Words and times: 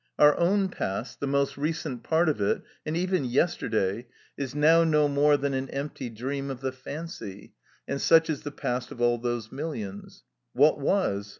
Our 0.17 0.35
own 0.39 0.69
past, 0.69 1.19
the 1.19 1.27
most 1.27 1.57
recent 1.57 2.01
part 2.01 2.27
of 2.27 2.41
it, 2.41 2.63
and 2.87 2.97
even 2.97 3.23
yesterday, 3.23 4.07
is 4.35 4.55
now 4.55 4.83
no 4.83 5.07
more 5.07 5.37
than 5.37 5.53
an 5.53 5.69
empty 5.69 6.09
dream 6.09 6.49
of 6.49 6.61
the 6.61 6.71
fancy, 6.71 7.53
and 7.87 8.01
such 8.01 8.27
is 8.27 8.41
the 8.41 8.49
past 8.49 8.89
of 8.89 8.99
all 8.99 9.19
those 9.19 9.51
millions. 9.51 10.23
What 10.53 10.79
was? 10.79 11.29